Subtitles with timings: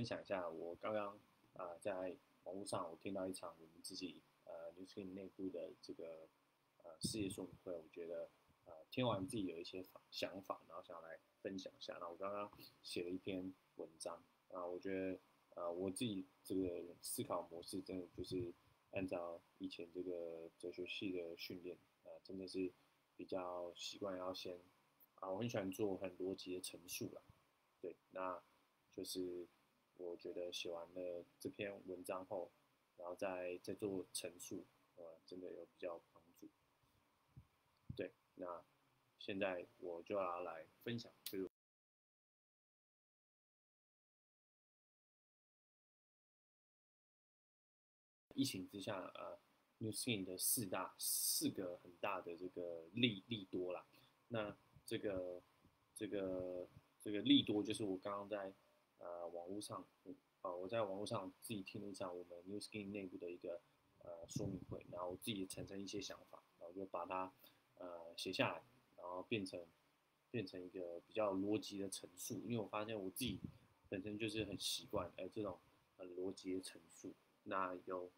[0.00, 1.20] 分享一下，我刚刚
[1.52, 6.26] 啊在网络上我听到一场我们自己呃 New Skin 内部的这个
[6.78, 8.30] 呃事业说明会，我觉得
[8.64, 11.98] 呃听完自己有一些想法，然后想来分享一下。
[12.00, 12.50] 那我刚刚
[12.82, 18.54] 写了一篇文章啊，我觉得呃我自己这个思考模式真的就是
[18.92, 22.72] 按照以前这个哲学系的训练啊，真的是
[23.18, 24.58] 比较习惯要先
[25.16, 27.20] 啊，我很喜欢做很逻辑的陈述了，
[27.82, 28.42] 对，那
[28.90, 29.46] 就是。
[30.00, 32.50] 我觉得写完了这篇文章后，
[32.96, 34.64] 然后再再做陈述，
[34.96, 36.48] 呃，真的有比较帮助。
[37.94, 38.64] 对，那
[39.18, 41.50] 现在我就要来分享，这个
[48.34, 49.38] 疫情之下，呃
[49.78, 53.84] ，New Skin 的四大四个很大的这个利利多啦。
[54.28, 55.42] 那这个
[55.94, 56.66] 这个
[57.00, 58.52] 这个利多就是我刚刚在。
[59.00, 59.84] 呃，网络上，
[60.42, 63.60] 呃，我在网络上自己听了一场我们 New Skin 内部的一个
[63.98, 67.32] 呃说明会，然后我自己产生一些想法，然后就把它
[67.78, 68.62] 呃写下来，
[68.96, 69.58] 然后变成
[70.30, 72.40] 变成一个比较逻辑的陈述。
[72.46, 73.40] 因为我发现我自己
[73.88, 75.58] 本身就是很习惯哎这种
[75.96, 77.12] 很逻辑的陈述。
[77.44, 78.10] 那有，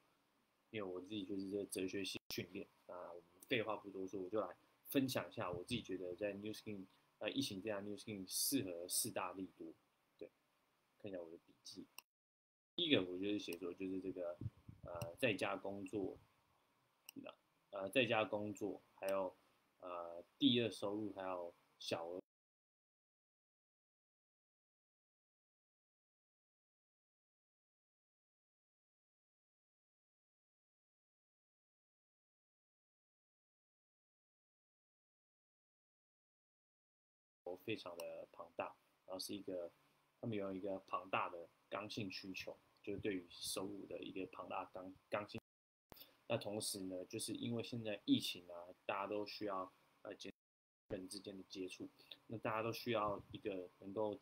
[0.70, 4.48] 因为我自己就是这哲学系训练，啊，我们废话不多说，我就来
[4.86, 6.84] 分享一下我自己觉得在 New Skin
[7.18, 9.72] 呃疫情这样 New Skin 适合四大力度。
[11.02, 11.84] 看一下我的笔记，
[12.76, 14.38] 第一个我就是写说，就是这个
[14.82, 16.16] 呃在家工作，
[17.14, 17.34] 那
[17.70, 19.36] 呃在家工作，还有
[19.80, 22.20] 呃第二收入，还有小额
[37.64, 38.66] 非常的庞大，
[39.06, 39.72] 然后是一个。
[40.22, 45.40] 他们有一个庞大的刚性需求，就是对于收入的一个庞大刚刚性。
[46.28, 48.54] 那同时呢，就是因为现在疫情啊，
[48.86, 49.72] 大家都需要
[50.02, 50.12] 呃
[50.90, 51.90] 人之间的接触，
[52.28, 54.16] 那大家都需要一个能够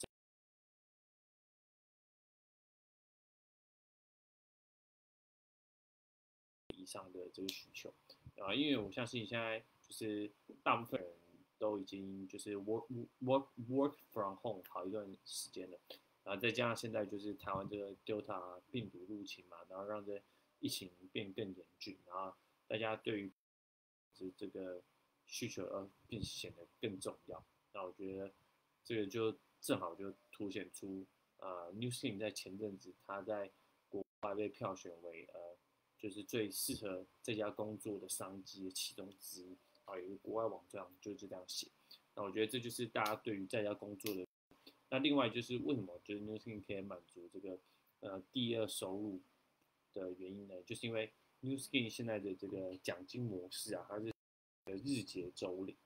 [6.68, 7.92] 以上的这个需求
[8.38, 10.32] 啊，因为我相信现在就是
[10.62, 11.29] 大部分人。
[11.60, 12.86] 都已经就是 work
[13.22, 15.78] work work from home 好一段时间了，
[16.24, 20.20] 然后再加上现在就是台湾这个 Delta 病毒入侵嘛，然后让这
[20.58, 22.34] 疫情变更严峻，然后
[22.66, 23.30] 大家对于
[24.14, 24.82] 这这个
[25.26, 27.44] 需求呃变显得更重要。
[27.74, 28.32] 那我觉得
[28.82, 31.06] 这个就正好就凸显出
[31.36, 33.50] 呃 New Skin 在前阵子他在
[33.90, 35.56] 国外被票选为呃
[35.98, 39.58] 就是最适合在家工作的商机的其中之一。
[39.90, 41.66] 啊，有个国外网站就是这样写，
[42.14, 44.26] 那我觉得这就是大家对于在家工作的。
[44.88, 47.58] 那另外就是为什么就是 New Skin 可以满足这个
[48.00, 49.20] 呃第二收入
[49.92, 50.54] 的原因呢？
[50.64, 54.12] 就是因为 New Skin 现在的这个奖金模式啊，它是
[54.66, 55.76] 日结周领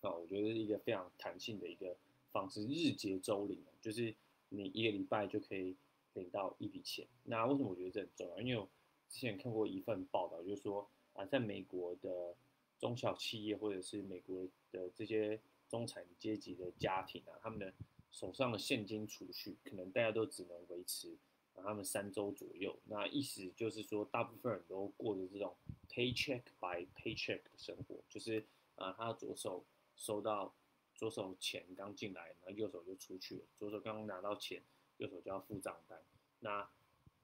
[0.00, 1.96] 啊，我觉得是一个非常弹性的一个
[2.32, 4.14] 方式，日结周领就是
[4.48, 5.76] 你一个礼拜就可以
[6.14, 7.06] 领到一笔钱。
[7.24, 8.40] 那为什么我觉得这很重要？
[8.40, 8.68] 因为我
[9.08, 12.34] 之前看过一份报道，就是说啊，在美国的
[12.78, 17.72] 中小企业或者是美国的这些中产阶级的家庭啊，他们的
[18.10, 21.16] 手上的现金储蓄可能大家都只能维持
[21.54, 22.78] 啊他们三周左右。
[22.84, 25.54] 那意思就是说，大部分人都过着这种
[25.90, 28.44] paycheck by paycheck 的生活，就是
[28.76, 29.64] 啊他左手
[29.96, 30.54] 收到
[30.94, 34.62] 左手钱刚进来，然后右手就出去了，左手刚刚拿到钱，
[34.96, 36.00] 右手就要付账单。
[36.40, 36.68] 那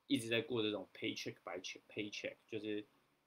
[0.06, 2.84] 一直在过这种 paycheck by paycheck，就是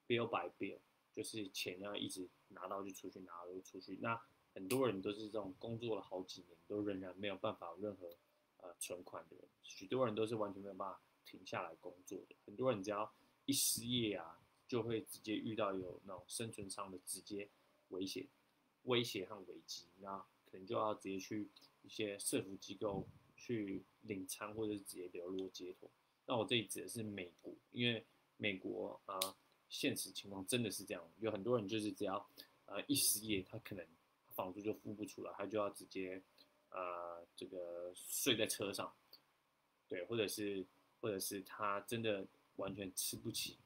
[0.08, 0.78] bill by bill。
[1.18, 3.98] 就是钱要一直拿到就出去，拿到就出去。
[4.00, 4.22] 那
[4.54, 8.08] 很多人都是这种工作了好几年，都仍然没有办法有任何
[8.58, 9.44] 呃存款的人。
[9.64, 12.36] 许多人都是完全没有办法停下来工作的。
[12.46, 13.12] 很多人只要
[13.46, 17.50] 一失业啊，就会直接遇到有那种生存上的直接
[17.88, 18.28] 威胁、
[18.84, 19.88] 威胁和危机。
[20.00, 21.50] 那可能就要直接去
[21.82, 25.90] 一些社福机构去领餐，或者是直接流落街头。
[26.28, 28.06] 那我这里指的是美国，因为
[28.38, 29.18] 美国啊。
[29.70, 32.26] 现实情况真的是这样，有很多人就是只要，
[32.66, 33.86] 呃，一失业，他可能
[34.34, 36.22] 房租就付不出来，他就要直接，
[36.70, 38.94] 呃，这个睡在车上，
[39.88, 40.66] 对，或者是，
[41.02, 42.26] 或者是他真的
[42.56, 43.58] 完全吃不起，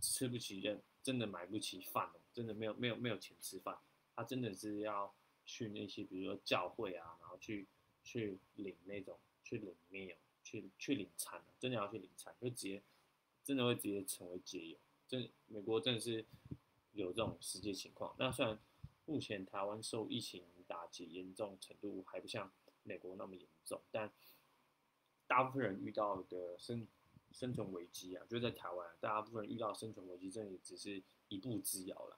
[0.00, 3.76] 吃不起人，真的买不起饭哦，真的没有没有没有钱吃饭，
[4.14, 5.12] 他真的是要
[5.46, 7.66] 去那些比如说教会啊，然后去
[8.04, 10.14] 去领那种去领 meal，
[10.44, 12.82] 去去领餐，真的要去领餐，就直接
[13.42, 14.76] 真的会直接成为街友。
[15.10, 16.24] 真美国真的是
[16.92, 18.14] 有这种实际情况。
[18.16, 18.56] 那虽然
[19.06, 22.48] 目前台湾受疫情打击严重程度还不像
[22.84, 24.08] 美国那么严重，但
[25.26, 26.86] 大部分人遇到的生
[27.32, 32.16] 生存危机啊，就在台湾，大部分人遇到生存危机，真的只是一步之遥了，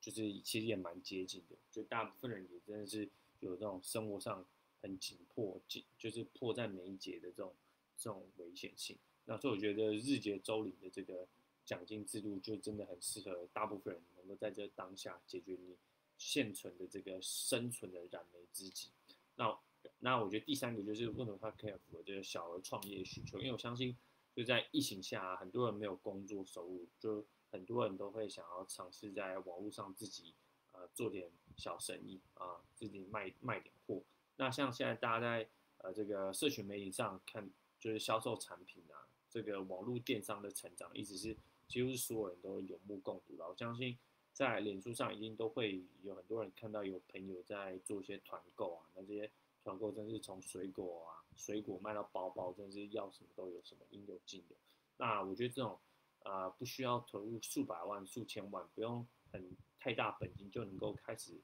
[0.00, 3.08] 就是其实也蛮接近的，就大部分人也真的是
[3.40, 4.46] 有这种生活上
[4.80, 7.52] 很紧迫，紧就是迫在眉睫的这种
[7.96, 8.96] 这种危险性。
[9.24, 11.26] 那所以我觉得日结周领的这个
[11.68, 15.76] 奖金制度，就真的很适合大部分人能够在这当下解决你
[16.16, 18.88] 现存的这个生存的燃眉之急。
[19.36, 19.54] 那
[19.98, 23.38] 那我觉得第三个就是为什么它可以符合这个小额创业需求？
[23.38, 23.94] 因为我相信
[24.34, 30.32] 就在疫情下，很多人没有工作收入，就很多人都会想要尝试在网络上自己
[30.72, 34.02] 呃做点小生意啊，自己卖卖点货。
[34.36, 35.48] 那像现在大家在
[35.82, 41.36] 呃这个社群媒体上看，就是销售产品啊，这个网络电商的成长一直是
[41.68, 43.46] 几乎是所有人都有目共睹的。
[43.46, 43.96] 我相信
[44.32, 49.30] 在脸书上一定都会有很多人看到有朋友在做一些团购啊，那这些。
[49.64, 54.56] 团购真是从水果啊，水果卖到包包，真是要什么都有什么，应有尽有。
[54.96, 55.78] 那我觉得这种，
[56.20, 59.44] 呃，不需要投入数百万、数千万，不用很
[59.78, 61.34] 太大本金就能够开始，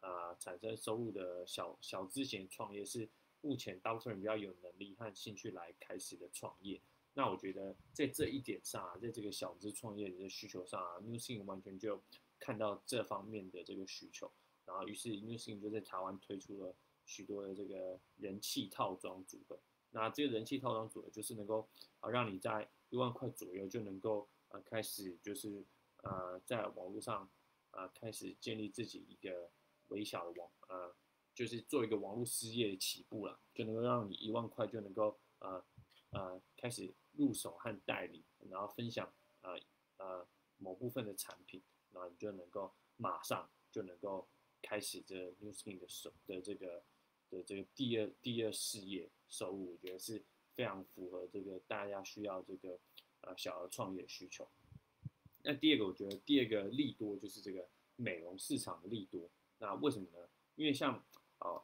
[0.00, 3.06] 呃，产生收入的小小资型创业，是
[3.42, 6.80] 目前大部分人比较有能力和兴趣来开始的创业。
[7.14, 12.02] 那我觉得在这一点上啊，在这个小资创业的需求上啊，Newsing 完全就
[12.38, 14.30] 看到这方面的这个需求，
[14.66, 16.74] 然后于是 Newsing 就在台湾推出了。
[17.06, 21.68] 许多的这个人气套装组合，那这个人气套装组合就是能够
[22.00, 25.62] 啊让你在一万块左右就能够呃开始就是
[25.98, 27.28] 呃在网络上
[27.72, 29.50] 啊开始建立自己一个
[29.88, 30.96] 微小的网呃
[31.34, 35.62] 就是做一个网络事业起步了，就能够让你一万块就能够呃
[36.14, 39.12] 呃开始入手和代理，然后分享
[39.42, 39.58] 呃
[39.98, 40.26] 呃
[40.56, 41.62] 某部分的产品，
[41.92, 44.26] 然后你就能够马上就能够
[44.62, 46.82] 开始这 New Skin 的手的这个。
[47.30, 50.22] 的这个第二第二事业收入，我觉得是
[50.54, 52.78] 非常符合这个大家需要这个
[53.22, 54.46] 呃小额创业需求。
[55.42, 59.28] 那第二个，我觉得第二个利多就是这个美容市场的利多。
[59.58, 60.28] 那为什么呢？
[60.54, 61.02] 因为像
[61.38, 61.60] 啊，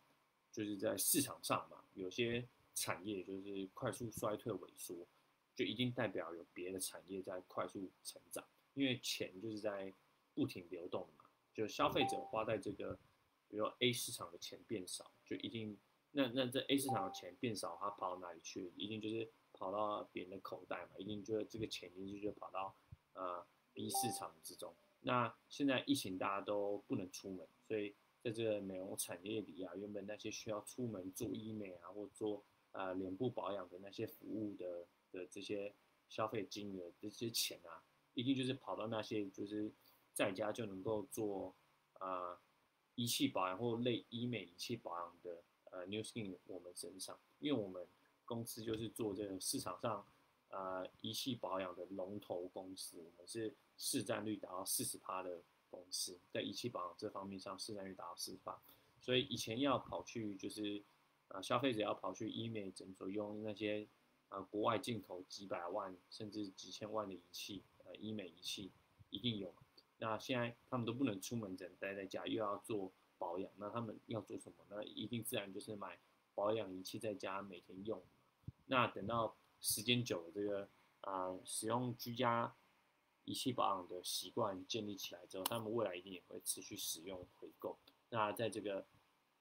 [0.50, 2.44] 就是在市场上嘛，有些
[2.81, 5.06] 产业就是快速衰退萎缩，
[5.55, 8.43] 就一定代表有别的产业在快速成长。
[8.73, 9.93] 因为钱就是在
[10.35, 12.99] 不停流动嘛，就消费者花在这个。
[13.49, 15.77] 比如说 A 市场的钱变少，就一定
[16.12, 18.73] 那那这 A 市场的钱变少，它跑到哪里去？
[18.77, 22.73] 一定就是跑到别人的口袋嘛，一定就是这个钱进去就跑到
[23.12, 24.73] 呃 B 市场之中。
[25.00, 27.93] 那现在疫情大家都不能出门，所以
[28.23, 35.72] 在这个美容产业里啊，原本那些需要出门做医美啊或做呃脸部保养的那些服务的的这些
[36.08, 37.82] 消费金额这些钱啊，
[38.14, 39.70] 一定就是跑到那些就是
[40.12, 41.55] 在家就能够做
[41.99, 42.40] 啊。
[42.96, 47.87] 仪器保养或类医美仪器保养的呃 New Skin 我们身上，因为我们
[48.26, 50.06] 公司就是做这个市场上
[50.50, 55.40] 呃仪器保养的龙头公司，我们是市占率达到四十趴的
[55.70, 58.61] 公司，在仪器保养这方面上市占率达到四十趴，
[59.00, 60.82] 所以以前要跑去就是
[61.31, 63.88] 啊消费者要跑去医美诊所用那些
[64.29, 68.71] 啊国外进口几百万甚至几千万的仪器呃医美仪器
[69.11, 69.53] 一定有。
[69.99, 74.65] 那现在他们都不能出门，只能待在家，又要做保养，那他们要做什么？
[74.71, 75.99] 那一定自然就是买
[76.35, 78.03] 保养仪器在家每天用。
[78.67, 80.69] 那等到时间久了，这个
[81.03, 82.55] 啊使用居家
[83.27, 87.79] 仪器保养的习惯建立起来之后，他们未来一定也会持续使用回购。
[88.08, 88.87] 那在这个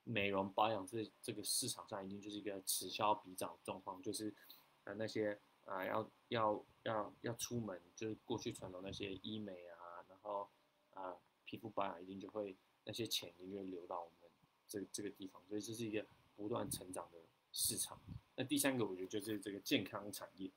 [0.04, 4.34] 美容保养这这个市场上，一定就是一个此消彼长状况，就是
[4.84, 9.78] 呃那些啊要要要要出门，就是过去传统那些医美啊。
[10.08, 10.50] 然后
[10.94, 11.16] 啊，
[11.46, 14.30] 皮肤保养一定就会那些钱一定会流到我们
[14.68, 17.18] 这这个地方，所以这是一个不断成长的
[17.52, 18.00] 市场。
[18.36, 20.52] 那第三个，我觉得就是这个健康产业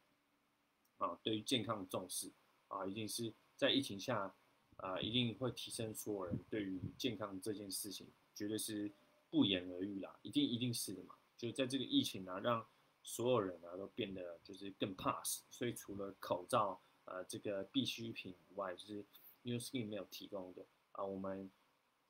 [0.98, 2.30] 啊，对于健康的重视
[2.68, 4.34] 啊，一定是在疫情下
[4.76, 8.90] 啊，一定会提升所有人对于健康这件事情，绝对是
[9.32, 11.16] 不言而喻啦，一定一定是的嘛。
[11.38, 12.64] 就在这个疫情啊，让
[13.02, 19.04] 所有人啊都变得就是更怕死，所以除了口罩啊这个必需品以外，就是
[19.42, 21.50] New Skin 没有提供的啊，我们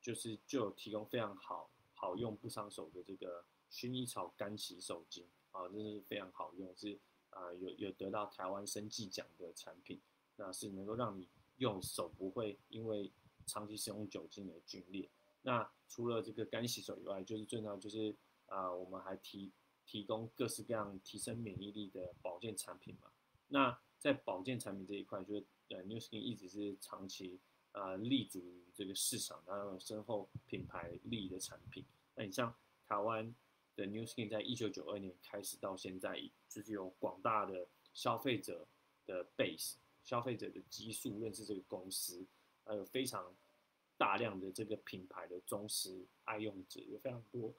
[0.01, 6.99] 就是就有提供非常好好用不伤手的这个薰衣草干洗手巾啊，真是非常好用，是
[7.29, 10.01] 啊有有得到台湾生技奖的产品，
[10.35, 13.09] 那是能够让你用手不会因为
[13.47, 15.09] 长期使用酒精而皲裂。
[15.43, 18.15] 那除了这个干洗手以外，就是最重要就是
[18.47, 19.51] 啊，我们还提
[19.85, 23.07] 提供各式各样提升免疫力的保健产品嘛。
[23.47, 25.45] 那在保健产品这一块，就是。
[25.69, 27.39] 呃，New Skin 一直是长期
[27.71, 31.83] 啊立足于这个市场，然后深厚品牌力的产品。
[32.13, 32.53] 那你像
[32.85, 33.33] 台湾
[33.75, 38.67] 的 New Skin 在一九九二年开始到现在，就是有广大的消费者
[39.07, 42.23] 的 base，消费者的基数认识这个公司，
[42.65, 43.33] 还有非常
[43.97, 47.53] 大量的这个品牌的忠实爱用者，有非常多，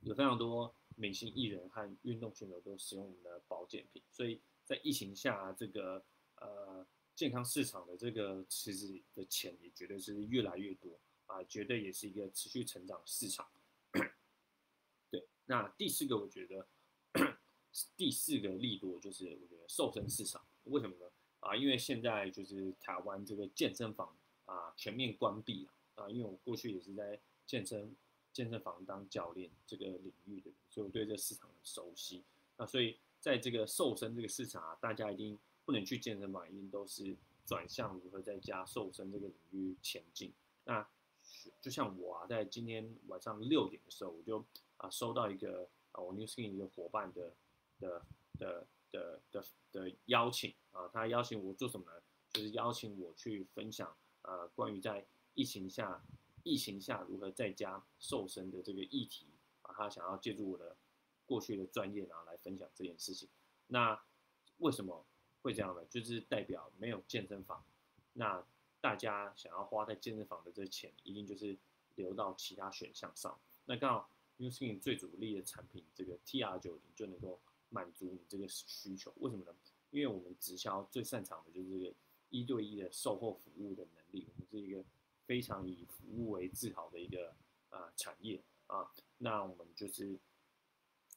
[0.00, 6.04] 有非常多明星艺人和运动选手都使用我们的保健品，所以在疫情下，这个
[6.36, 13.46] 呃健康市场的这个池子的钱也绝对是越来越多啊，绝对也是一个持续成长市场。
[15.10, 16.66] 对那第四个，我觉得
[17.96, 21.10] 第四个利多就是我觉得瘦身市场，为什么呢？
[21.40, 25.70] 啊，因为现在就是台湾这个健身房啊全面关闭了
[26.02, 27.94] 啊，因为我过去也是在健身
[28.32, 32.22] 健身房当教练这个领域的，所以我对这市场很熟悉。
[32.56, 40.32] 那所以在这个瘦身这个市场啊，大家一定不能去健身房，一定都是转向如何在家瘦身这个领域前进。
[40.64, 40.86] 那
[41.60, 44.44] 就像我啊，在今天晚上六点的时候，我就。
[44.78, 47.32] 啊，收到一个啊，我 New Skin 一个伙伴的
[47.80, 48.02] 的
[48.38, 52.02] 的的的的邀请啊，他邀请我做什么呢？
[52.34, 53.96] 就是邀请我去分享
[54.26, 56.04] 呃，关于在疫情下
[56.42, 59.26] 疫情下如何在家瘦身的这个议题
[59.62, 60.76] 啊，他想要借助我的
[61.24, 63.28] 过去的专业然后来分享这件事情。
[63.68, 63.98] 那
[64.58, 65.06] 为什么
[65.42, 65.84] 会这样呢？
[65.86, 67.64] 就是代表没有健身房，
[68.12, 68.44] 那
[68.80, 71.56] 大家想要花在健身房的这钱，一定就是
[71.94, 73.38] 流到其他选项上。
[73.64, 74.10] 那刚好。
[74.38, 77.40] New Skin 最主力的产品，这个 TR 九零就能够
[77.70, 79.10] 满足你这个需求。
[79.16, 79.54] 为什么呢？
[79.90, 81.94] 因为我们直销最擅长的就是这个
[82.30, 84.26] 一对一的售后服务的能力。
[84.28, 84.84] 我们是一个
[85.24, 87.34] 非常以服务为自豪的一个
[87.70, 88.90] 啊产业啊。
[89.18, 90.18] 那我们就是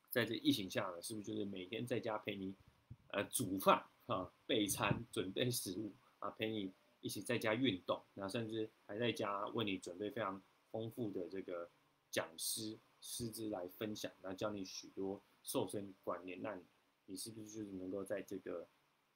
[0.09, 2.53] 在这疫情下呢，是不是就是每天在家陪你
[3.09, 11.69] 呃煮饭啊、备餐、准备食物啊，陪你一起在家运动，那甚至还在家为你准备非常丰富的这个
[12.11, 12.77] 讲师。
[13.01, 16.59] 师资来分享，那教你许多瘦身观念，那
[17.05, 18.67] 你是不是就是能够在这个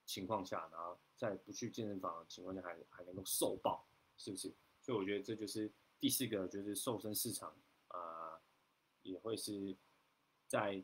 [0.06, 4.54] 情况下，然后在不去健身房的情况下，还还能够瘦爆，是不是？
[4.82, 7.56] 所以我觉得这就是第四个，就是瘦身市场
[7.88, 8.40] 啊，
[9.02, 9.76] 也会是
[10.48, 10.84] 在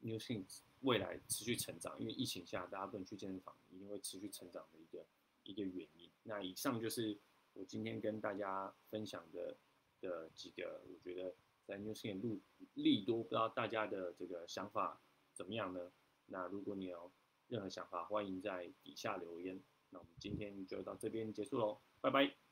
[0.00, 5.06] New Things 未来持续成长，因为疫情下大家不能去健身房，一定会持续成长的一个
[5.42, 6.10] 一个原因。
[6.22, 7.18] 那以上就是
[7.52, 9.56] 我今天跟大家分享的
[10.00, 11.34] 的几个，我觉得。
[11.66, 12.38] 在 New Skin 路
[12.74, 15.00] 利多，不知道大家的这个想法
[15.32, 15.90] 怎么样呢？
[16.26, 17.10] 那如果你有
[17.48, 19.62] 任何想法，欢迎在底下留言。
[19.90, 22.43] 那我们今天就到这边结束喽，拜拜。